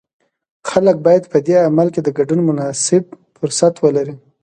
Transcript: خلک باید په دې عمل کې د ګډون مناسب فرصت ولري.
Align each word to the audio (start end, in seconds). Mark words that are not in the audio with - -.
خلک 0.69 0.97
باید 1.05 1.23
په 1.31 1.37
دې 1.47 1.55
عمل 1.67 1.87
کې 1.93 2.01
د 2.03 2.09
ګډون 2.17 2.39
مناسب 2.49 3.03
فرصت 3.37 3.73
ولري. 3.83 4.15